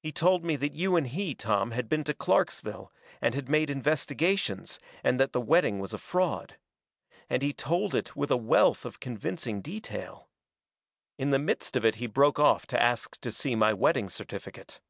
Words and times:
"He 0.00 0.10
told 0.10 0.44
me 0.44 0.56
that 0.56 0.74
you 0.74 0.96
and 0.96 1.06
he, 1.06 1.36
Tom, 1.36 1.70
had 1.70 1.88
been 1.88 2.02
to 2.02 2.12
Clarksville, 2.12 2.90
and 3.20 3.36
had 3.36 3.48
made 3.48 3.70
investigations, 3.70 4.80
and 5.04 5.20
that 5.20 5.32
the 5.32 5.40
wedding 5.40 5.78
was 5.78 5.94
a 5.94 5.98
fraud. 5.98 6.56
And 7.30 7.40
he 7.40 7.52
told 7.52 7.94
it 7.94 8.16
with 8.16 8.32
a 8.32 8.36
wealth 8.36 8.84
of 8.84 8.98
convincing 8.98 9.60
detail. 9.62 10.28
In 11.18 11.30
the 11.30 11.38
midst 11.38 11.76
of 11.76 11.84
it 11.84 11.94
he 12.02 12.08
broke 12.08 12.40
off 12.40 12.66
to 12.66 12.82
ask 12.82 13.16
to 13.20 13.30
see 13.30 13.54
my 13.54 13.72
wedding 13.72 14.08
certificate. 14.08 14.80